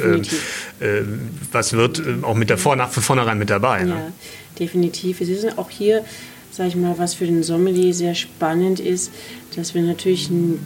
[0.86, 1.04] äh,
[1.52, 3.84] was wird, äh, auch mit der Vor von vornherein mit dabei.
[3.84, 3.92] Ne?
[3.92, 4.12] Ja,
[4.60, 5.22] definitiv.
[5.22, 6.04] Es ist auch hier,
[6.52, 9.12] sage ich mal, was für den Sommelier sehr spannend ist,
[9.56, 10.60] dass wir natürlich einen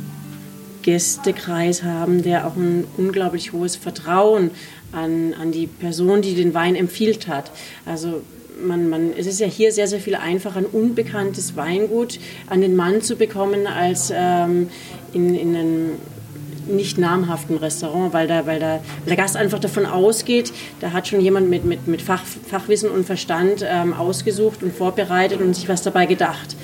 [0.82, 4.52] Gästekreis haben, der auch ein unglaublich hohes Vertrauen
[4.92, 7.52] an, an die Person, die den Wein empfiehlt hat.
[7.86, 8.22] Also
[8.62, 12.76] man, man, es ist ja hier sehr, sehr viel einfacher, ein unbekanntes Weingut an den
[12.76, 14.70] Mann zu bekommen, als ähm,
[15.14, 15.92] in, in einem
[16.68, 21.08] nicht namhaften Restaurant, weil, da, weil, da, weil der Gast einfach davon ausgeht, da hat
[21.08, 25.68] schon jemand mit, mit, mit Fach, Fachwissen und Verstand ähm, ausgesucht und vorbereitet und sich
[25.68, 26.56] was dabei gedacht.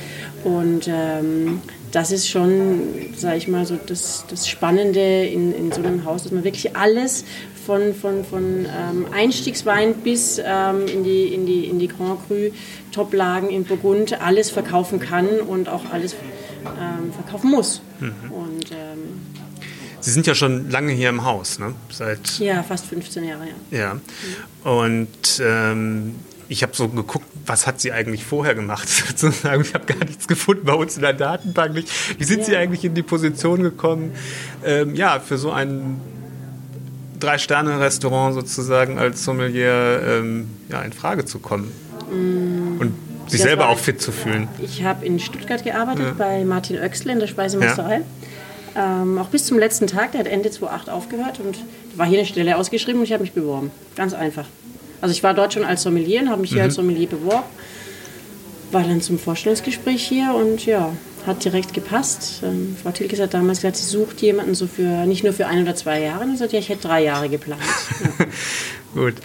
[0.44, 1.62] Und ähm,
[1.92, 2.82] das ist schon,
[3.16, 6.76] sage ich mal, so das, das Spannende in, in so einem Haus, dass man wirklich
[6.76, 7.26] alles
[7.66, 12.52] von, von, von ähm, Einstiegswein bis ähm, in, die, in, die, in die Grand Cru
[12.92, 17.82] Toplagen in Burgund alles verkaufen kann und auch alles ähm, verkaufen muss.
[18.00, 18.32] Mhm.
[18.32, 19.22] Und, ähm,
[20.00, 21.74] Sie sind ja schon lange hier im Haus, ne?
[21.90, 23.78] Seit ja, fast 15 Jahre, ja.
[23.78, 23.94] Ja.
[23.96, 24.70] Mhm.
[24.70, 26.16] Und ähm,
[26.48, 29.62] ich habe so geguckt, was hat sie eigentlich vorher gemacht, sozusagen.
[29.62, 31.74] Ich habe gar nichts gefunden bei uns in der Datenbank.
[31.74, 32.20] Nicht.
[32.20, 32.46] Wie sind ja.
[32.46, 34.12] Sie eigentlich in die Position gekommen,
[34.64, 36.00] ähm, ja, für so ein
[37.20, 41.72] Drei-Sterne-Restaurant sozusagen als Sommelier ähm, ja, in Frage zu kommen
[42.12, 42.94] mm, und
[43.28, 44.48] sich selber auch fit zu fühlen.
[44.62, 46.14] Ich habe in Stuttgart gearbeitet ja.
[46.18, 48.02] bei Martin Oechsle in der Speisemeisterei.
[48.76, 49.02] Ja.
[49.02, 51.58] Ähm, auch bis zum letzten Tag, der hat Ende 2008 aufgehört und
[51.96, 53.72] war hier eine Stelle ausgeschrieben und ich habe mich beworben.
[53.96, 54.46] Ganz einfach.
[55.02, 56.66] Also ich war dort schon als Sommelier und habe mich hier mhm.
[56.66, 57.46] als Sommelier beworben.
[58.72, 60.92] War dann zum Vorstellungsgespräch hier und ja,
[61.28, 62.42] hat direkt gepasst.
[62.44, 65.64] Ähm, Frau Tilkes hat damals gesagt, sie sucht jemanden so für nicht nur für ein
[65.64, 66.24] oder zwei Jahre.
[66.24, 67.62] Und ich sagte, ja, ich hätte drei Jahre geplant.
[68.20, 68.26] Ja.
[68.94, 69.16] Gut.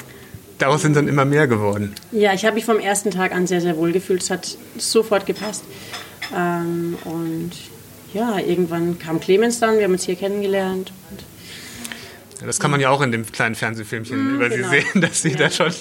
[0.58, 1.94] Daraus sind dann immer mehr geworden.
[2.12, 4.22] Ja, ich habe mich vom ersten Tag an sehr, sehr wohl gefühlt.
[4.22, 5.64] Es hat sofort gepasst.
[6.36, 7.52] Ähm, und
[8.12, 10.92] ja, irgendwann kam Clemens dann, wir haben uns hier kennengelernt.
[12.44, 14.70] Das kann man ja auch in dem kleinen Fernsehfilmchen mm, über genau.
[14.70, 15.36] sie sehen, dass sie ja.
[15.36, 15.72] da schon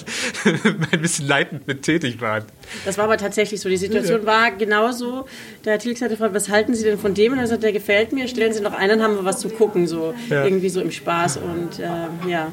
[0.92, 2.44] ein bisschen leitend mit tätig waren.
[2.84, 3.68] Das war aber tatsächlich so.
[3.68, 4.26] Die Situation ja.
[4.26, 5.26] war genauso.
[5.64, 7.32] Der Herr Tilks hatte gefragt, was halten Sie denn von dem?
[7.32, 9.48] Und er sagt, der gefällt mir, stellen Sie noch einen, dann haben wir was zu
[9.48, 12.52] gucken, so irgendwie so im Spaß und äh, ja.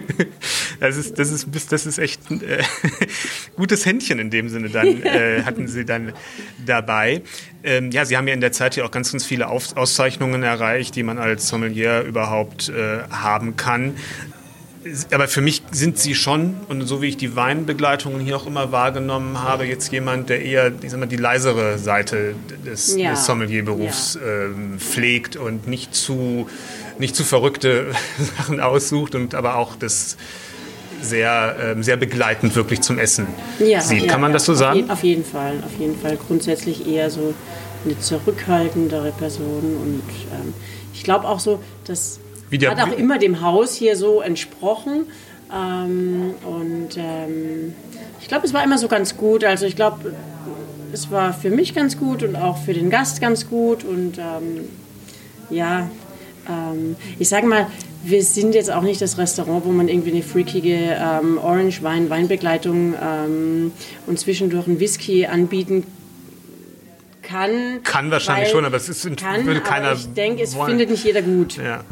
[0.80, 2.62] das ist, das ist, das ist echt ein äh,
[3.56, 6.12] gutes Händchen in dem Sinne dann, äh, hatten Sie dann
[6.64, 7.22] dabei.
[7.62, 10.42] Ähm, ja, Sie haben ja in der Zeit ja auch ganz, ganz viele Auf Auszeichnungen
[10.42, 13.94] erreicht, die man als Sommelier überhaupt äh, haben kann.
[15.12, 18.72] Aber für mich sind Sie schon, und so wie ich die Weinbegleitungen hier auch immer
[18.72, 22.34] wahrgenommen habe, jetzt jemand, der eher ich sag mal, die leisere Seite
[22.66, 23.10] des, ja.
[23.10, 24.46] des Sommelierberufs ja.
[24.46, 26.48] ähm, pflegt und nicht zu,
[26.98, 27.92] nicht zu verrückte
[28.36, 30.16] Sachen aussucht und aber auch das
[31.02, 33.26] sehr, ähm, sehr begleitend wirklich zum Essen
[33.58, 34.08] ja, sieht.
[34.08, 34.90] Kann man das so sagen?
[34.90, 36.16] Auf jeden Fall, auf jeden Fall.
[36.16, 37.34] Grundsätzlich eher so
[37.84, 40.02] eine zurückhaltendere Person und
[40.32, 40.52] ähm,
[40.92, 45.06] ich glaube auch so, das der, hat auch immer dem Haus hier so entsprochen.
[45.52, 47.74] Ähm, und ähm,
[48.20, 49.44] ich glaube, es war immer so ganz gut.
[49.44, 50.14] Also ich glaube,
[50.92, 53.84] es war für mich ganz gut und auch für den Gast ganz gut.
[53.84, 54.68] Und ähm,
[55.50, 55.90] ja,
[56.48, 57.66] ähm, ich sage mal,
[58.02, 63.72] wir sind jetzt auch nicht das Restaurant, wo man irgendwie eine freakige ähm, Orange-Wein-Weinbegleitung ähm,
[64.06, 65.86] und zwischendurch einen Whisky anbieten
[67.22, 67.82] kann.
[67.84, 69.92] Kann wahrscheinlich schon, aber es ist, kann, würde keiner.
[69.92, 70.70] ich denke, es wollen.
[70.70, 71.56] findet nicht jeder gut.
[71.56, 71.84] Ja.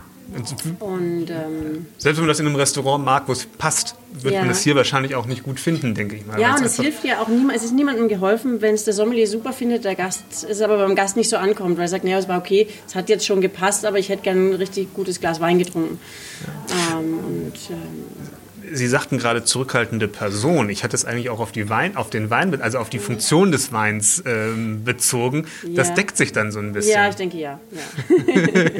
[0.81, 4.41] Und, ähm, Selbst wenn man das in einem Restaurant mag, wo es passt, wird ja.
[4.41, 6.39] man das hier wahrscheinlich auch nicht gut finden, denke ich mal.
[6.39, 9.27] Ja, und es hilft ja auch niemand, es ist niemandem geholfen, wenn es der Sommelier
[9.27, 12.19] super findet, der Gast es aber beim Gast nicht so ankommt, weil er sagt, naja,
[12.19, 15.21] es war okay, es hat jetzt schon gepasst, aber ich hätte gerne ein richtig gutes
[15.21, 15.99] Glas Wein getrunken.
[16.69, 16.99] Ja.
[16.99, 18.38] Ähm, und, ähm,
[18.73, 20.71] Sie sagten gerade zurückhaltende Person.
[20.71, 23.53] Ich hatte es eigentlich auch auf, die Wein, auf den Wein, also auf die Funktion
[23.53, 25.47] des Weins ähm, bezogen.
[25.63, 25.75] Ja.
[25.75, 26.95] Das deckt sich dann so ein bisschen.
[26.95, 27.61] Ja, ich denke ja.
[27.71, 28.71] Ja.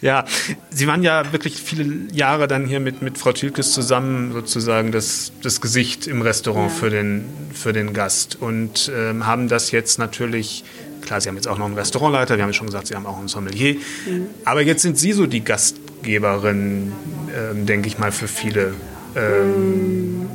[0.00, 0.24] ja,
[0.70, 5.32] Sie waren ja wirklich viele Jahre dann hier mit, mit Frau Tilkes zusammen sozusagen das,
[5.42, 6.76] das Gesicht im Restaurant ja.
[6.76, 10.64] für, den, für den Gast und ähm, haben das jetzt natürlich
[11.02, 13.18] Klar, Sie haben jetzt auch noch einen Restaurantleiter, wir haben schon gesagt, Sie haben auch
[13.18, 13.74] einen Sommelier.
[13.74, 14.28] Mhm.
[14.44, 16.92] Aber jetzt sind Sie so die Gastgeberin,
[17.28, 18.72] äh, denke ich mal, für viele
[19.16, 20.28] ähm,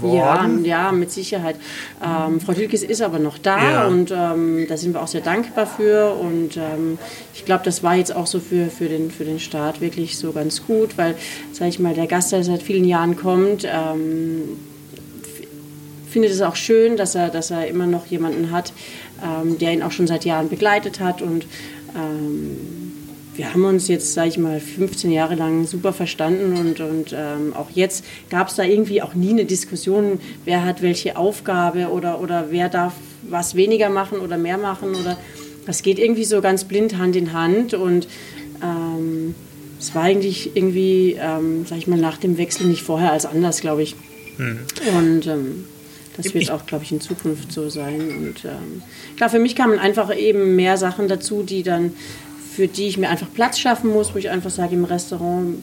[0.00, 0.64] geworden.
[0.64, 1.56] Ja, ja, mit Sicherheit.
[2.04, 3.86] Ähm, Frau Tilkes ist aber noch da ja.
[3.86, 6.12] und ähm, da sind wir auch sehr dankbar für.
[6.12, 6.98] Und ähm,
[7.34, 10.32] ich glaube, das war jetzt auch so für, für, den, für den Start wirklich so
[10.32, 11.14] ganz gut, weil,
[11.52, 14.42] sage ich mal, der Gast, der seit vielen Jahren kommt, ähm,
[16.10, 18.72] findet es auch schön, dass er, dass er immer noch jemanden hat,
[19.22, 21.46] ähm, der ihn auch schon seit Jahren begleitet hat und
[23.36, 27.54] wir haben uns jetzt, sage ich mal, 15 Jahre lang super verstanden und, und ähm,
[27.54, 32.20] auch jetzt gab es da irgendwie auch nie eine Diskussion, wer hat welche Aufgabe oder,
[32.20, 32.94] oder wer darf
[33.28, 35.18] was weniger machen oder mehr machen oder
[35.66, 38.06] das geht irgendwie so ganz blind Hand in Hand und
[38.62, 39.34] ähm,
[39.78, 43.60] es war eigentlich irgendwie, ähm, sag ich mal, nach dem Wechsel nicht vorher als anders,
[43.60, 43.94] glaube ich.
[44.38, 44.60] Mhm.
[44.96, 45.64] Und ähm,
[46.16, 48.00] das wird auch, glaube ich, in Zukunft so sein.
[48.00, 48.82] Und ähm,
[49.16, 51.92] klar, für mich kamen einfach eben mehr Sachen dazu, die dann
[52.56, 55.62] für die ich mir einfach Platz schaffen muss, wo ich einfach sage, im Restaurant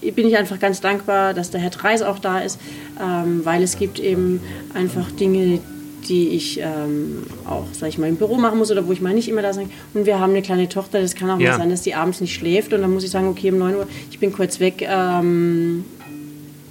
[0.00, 2.58] bin ich einfach ganz dankbar, dass der Herr Treis auch da ist,
[2.98, 4.40] ähm, weil es gibt eben
[4.72, 5.60] einfach Dinge,
[6.08, 9.12] die ich ähm, auch, sag ich mal, im Büro machen muss oder wo ich mal
[9.12, 11.50] nicht immer da sein Und wir haben eine kleine Tochter, das kann auch ja.
[11.50, 13.74] mal sein, dass die abends nicht schläft und dann muss ich sagen, okay, um 9
[13.74, 15.84] Uhr, ich bin kurz weg, ähm,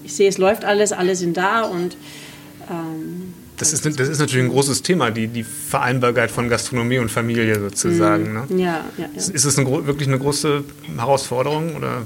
[0.03, 1.95] ich sehe, es läuft alles, alle sind da und
[2.69, 7.11] ähm, das ist, das ist natürlich ein großes Thema, die, die Vereinbarkeit von Gastronomie und
[7.11, 8.29] Familie sozusagen.
[8.29, 8.33] Mhm.
[8.33, 8.63] Ne?
[8.63, 9.07] Ja, ja, ja.
[9.15, 10.63] Ist, es eine, wirklich eine große
[10.95, 12.03] Herausforderung oder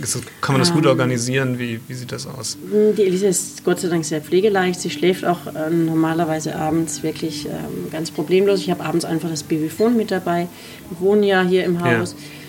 [0.00, 0.90] das, kann man das gut ähm.
[0.90, 1.58] organisieren?
[1.58, 2.56] Wie, wie sieht das aus?
[2.96, 4.80] Die Elise ist Gott sei Dank sehr pflegeleicht.
[4.80, 8.60] Sie schläft auch äh, normalerweise abends wirklich ähm, ganz problemlos.
[8.60, 10.48] Ich habe abends einfach das Babyfon mit dabei.
[10.88, 12.12] Wir wohnen ja hier im Haus.
[12.12, 12.43] Ja.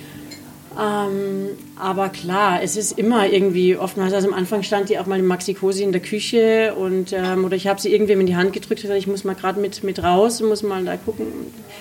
[0.78, 5.20] Ähm, aber klar, es ist immer irgendwie oftmals, also am Anfang stand die auch mal
[5.20, 8.52] im Maxi-Cosi in der Küche und, ähm, oder ich habe sie irgendwem in die Hand
[8.52, 11.28] gedrückt und gesagt, ich muss mal gerade mit, mit raus, muss mal da gucken.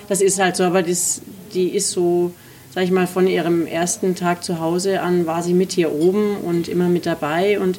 [0.07, 1.21] Das ist halt so, aber das,
[1.53, 2.31] die ist so,
[2.73, 6.37] sag ich mal, von ihrem ersten Tag zu Hause an war sie mit hier oben
[6.37, 7.77] und immer mit dabei und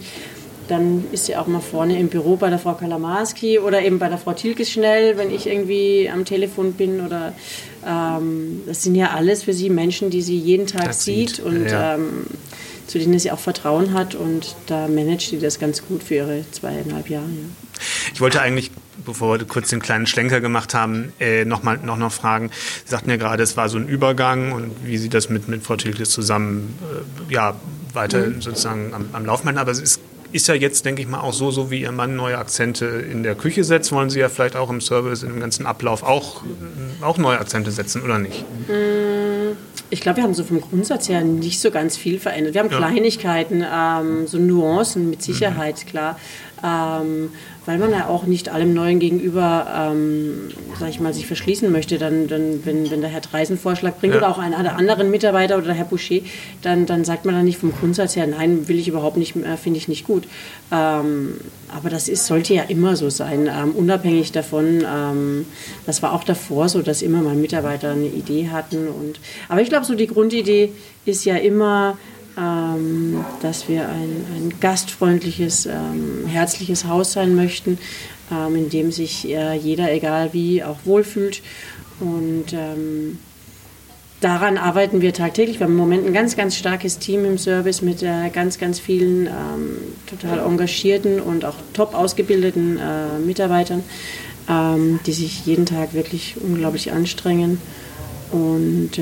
[0.68, 4.09] dann ist sie auch mal vorne im Büro bei der Frau Kalamarski oder eben bei
[4.09, 7.33] der Frau Tilkes schnell, wenn ich irgendwie am Telefon bin oder
[7.87, 11.66] ähm, das sind ja alles für sie Menschen, die sie jeden Tag das sieht und
[11.66, 11.94] ja.
[11.94, 12.26] ähm,
[12.87, 16.44] zu denen sie auch Vertrauen hat und da managt sie das ganz gut für ihre
[16.52, 17.26] zweieinhalb Jahre.
[17.26, 17.81] Ja.
[18.14, 18.70] Ich wollte eigentlich,
[19.05, 22.50] bevor wir kurz den kleinen Schlenker gemacht haben, äh, noch mal noch, noch fragen.
[22.85, 25.62] Sie sagten ja gerade, es war so ein Übergang und wie Sie das mit, mit
[25.62, 26.79] Frau Tilkes zusammen
[27.29, 27.57] äh, ja,
[27.92, 28.40] weiter mhm.
[28.40, 29.59] sozusagen am, am Laufen halten.
[29.59, 30.00] Aber es ist
[30.37, 33.22] ist ja jetzt, denke ich mal, auch so, so wie Ihr Mann neue Akzente in
[33.22, 36.42] der Küche setzt, wollen Sie ja vielleicht auch im Service, im ganzen Ablauf auch,
[37.01, 38.44] auch neue Akzente setzen, oder nicht?
[38.68, 39.57] Mm,
[39.88, 42.55] Ich glaube, wir haben so vom Grundsatz her nicht so ganz viel verändert.
[42.55, 42.79] Wir haben ja.
[42.79, 45.88] Kleinigkeiten, ähm, so Nuancen mit Sicherheit, mhm.
[45.88, 46.20] klar.
[46.64, 47.30] Ähm,
[47.66, 51.98] weil man ja auch nicht allem Neuen gegenüber, ähm, sag ich mal, sich verschließen möchte.
[51.98, 54.20] Dann, dann wenn, wenn der Herr Dreisen einen Vorschlag bringt ja.
[54.20, 56.20] oder auch einer der anderen Mitarbeiter oder der Herr Boucher,
[56.62, 59.56] dann, dann sagt man dann nicht vom Grundsatz her, nein, will ich überhaupt nicht, äh,
[59.56, 60.24] finde ich nicht gut.
[60.72, 61.34] Ähm,
[61.76, 64.84] aber das ist, sollte ja immer so sein, ähm, unabhängig davon.
[64.86, 65.46] Ähm,
[65.86, 68.86] das war auch davor so, dass immer mal Mitarbeiter eine Idee hatten.
[68.86, 70.72] Und, aber ich glaube, so die Grundidee
[71.04, 71.98] ist ja immer,
[72.37, 77.79] ähm, dass wir ein, ein gastfreundliches, ähm, herzliches Haus sein möchten,
[78.31, 81.42] ähm, in dem sich äh, jeder, egal wie, auch wohlfühlt.
[82.01, 83.18] Und ähm,
[84.20, 85.61] daran arbeiten wir tagtäglich.
[85.61, 88.79] Wir haben im Moment ein ganz, ganz starkes Team im Service mit äh, ganz, ganz
[88.79, 93.83] vielen ähm, total engagierten und auch top ausgebildeten äh, Mitarbeitern,
[94.49, 97.61] ähm, die sich jeden Tag wirklich unglaublich anstrengen.
[98.33, 98.99] Und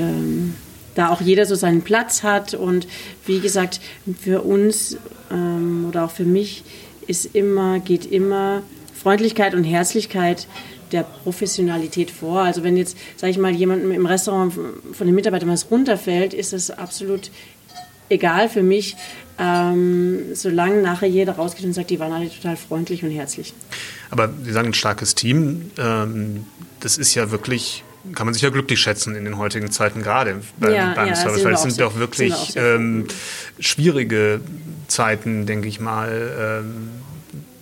[0.95, 2.53] da auch jeder so seinen Platz hat.
[2.53, 2.87] Und
[3.25, 3.79] wie gesagt,
[4.19, 4.97] für uns
[5.31, 6.63] ähm, oder auch für mich
[7.07, 10.47] ist immer, geht immer Freundlichkeit und Herzlichkeit
[10.91, 12.41] der Professionalität vor.
[12.41, 16.53] Also wenn jetzt, sage ich mal, jemandem im Restaurant von den Mitarbeitern was runterfällt, ist
[16.53, 17.31] das absolut
[18.09, 18.95] egal für mich,
[19.37, 23.53] ähm, solange nachher jeder rausgeht und sagt, die waren alle total freundlich und herzlich.
[24.09, 25.71] Aber Sie sagen ein starkes Team.
[25.77, 26.45] Ähm,
[26.79, 30.41] das ist ja wirklich kann man sich ja glücklich schätzen in den heutigen Zeiten gerade
[30.59, 33.05] beim, ja, beim ja, Service, weil es sind doch wirklich ähm,
[33.59, 34.41] schwierige
[34.87, 36.89] Zeiten, denke ich mal, ähm,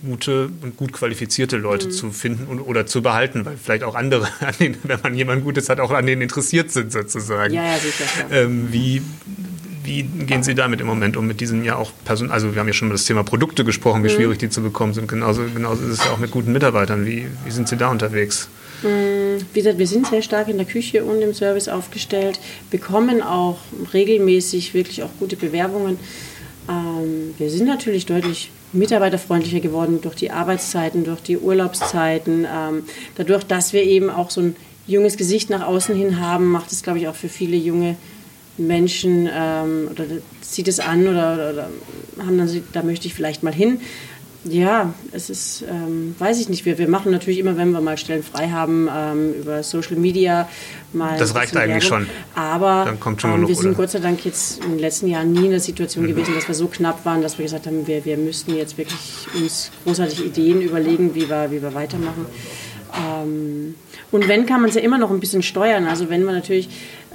[0.04, 1.92] gute und gut qualifizierte Leute mhm.
[1.92, 4.28] zu finden und, oder zu behalten, weil vielleicht auch andere,
[4.60, 7.54] denen, wenn man jemanden Gutes hat, auch an denen interessiert sind sozusagen.
[7.54, 8.04] Ja, ja, sicher.
[8.30, 9.02] Ähm, wie,
[9.82, 12.66] wie gehen Sie damit im Moment um mit diesen ja auch Person also wir haben
[12.66, 14.16] ja schon über das Thema Produkte gesprochen, wie mhm.
[14.16, 15.08] schwierig die zu bekommen sind.
[15.08, 17.06] Genauso, genauso ist es ja auch mit guten Mitarbeitern.
[17.06, 18.48] Wie, wie sind Sie da unterwegs?
[18.84, 22.38] Mm, wie gesagt, wir sind sehr stark in der Küche und im Service aufgestellt,
[22.70, 23.58] bekommen auch
[23.92, 25.98] regelmäßig wirklich auch gute Bewerbungen.
[26.68, 32.44] Ähm, wir sind natürlich deutlich mitarbeiterfreundlicher geworden durch die Arbeitszeiten, durch die Urlaubszeiten.
[32.44, 32.84] Ähm,
[33.16, 36.82] dadurch, dass wir eben auch so ein junges Gesicht nach außen hin haben, macht es,
[36.82, 37.96] glaube ich, auch für viele junge
[38.56, 40.04] Menschen ähm, oder
[40.40, 41.70] zieht es an oder, oder,
[42.24, 43.80] haben dann, da möchte ich vielleicht mal hin.
[44.44, 46.66] Ja, es ist, ähm, weiß ich nicht.
[46.66, 50.48] Wir, wir machen natürlich immer, wenn wir mal Stellen frei haben, ähm, über Social Media
[50.92, 51.18] mal.
[51.18, 52.06] Das reicht eigentlich Werbung.
[52.06, 52.14] schon.
[52.34, 53.76] Aber Dann kommt schon ähm, genug, wir sind oder?
[53.76, 56.08] Gott sei Dank jetzt in den letzten Jahren nie in der Situation mhm.
[56.08, 59.26] gewesen, dass wir so knapp waren, dass wir gesagt haben, wir, wir müssten jetzt wirklich
[59.34, 62.26] uns großartige Ideen überlegen, wie wir, wie wir weitermachen.
[62.94, 63.74] Ähm,
[64.12, 65.86] und wenn, kann man es ja immer noch ein bisschen steuern.
[65.86, 66.68] Also wenn man natürlich,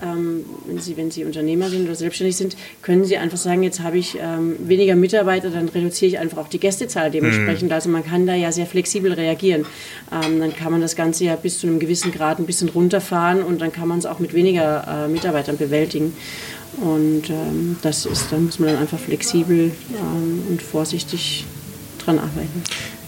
[0.04, 3.82] ähm, wenn, Sie, wenn Sie Unternehmer sind oder selbstständig sind, können Sie einfach sagen, jetzt
[3.82, 7.70] habe ich ähm, weniger Mitarbeiter, dann reduziere ich einfach auch die Gästezahl dementsprechend.
[7.70, 7.76] Mhm.
[7.76, 9.66] Also man kann da ja sehr flexibel reagieren.
[10.12, 13.44] Ähm, dann kann man das Ganze ja bis zu einem gewissen Grad ein bisschen runterfahren
[13.44, 16.14] und dann kann man es auch mit weniger äh, Mitarbeitern bewältigen.
[16.78, 21.46] Und ähm, das ist, da muss man dann einfach flexibel ähm, und vorsichtig
[22.04, 22.64] dran arbeiten.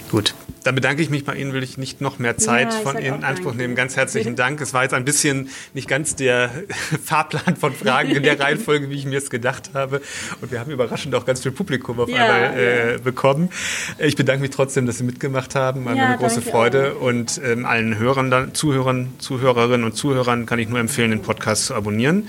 [0.10, 2.98] Gut, dann bedanke ich mich bei Ihnen, will ich nicht noch mehr Zeit ja, von
[2.98, 3.76] Ihnen in Anspruch nehmen.
[3.76, 4.62] Ganz herzlichen Dank.
[4.62, 6.52] Es war jetzt ein bisschen nicht ganz der
[7.04, 10.02] Fahrplan von Fragen in der Reihenfolge, wie ich mir es gedacht habe.
[10.42, 13.50] Und wir haben überraschend auch ganz viel Publikum auf ja, einmal äh, bekommen.
[13.98, 15.86] Ich bedanke mich trotzdem, dass Sie mitgemacht haben.
[15.86, 16.96] War mir eine große Freude.
[16.98, 17.02] Auch.
[17.02, 21.76] Und ähm, allen Hörern, Zuhörern, Zuhörerinnen und Zuhörern kann ich nur empfehlen, den Podcast zu
[21.76, 22.28] abonnieren.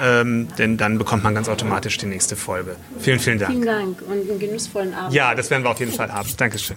[0.00, 2.76] Ähm, denn dann bekommt man ganz automatisch die nächste Folge.
[3.00, 3.52] Vielen, vielen Dank.
[3.52, 5.12] Vielen Dank und einen genussvollen Abend.
[5.12, 6.28] Ja, das werden wir auf jeden Fall haben.
[6.36, 6.76] Dankeschön.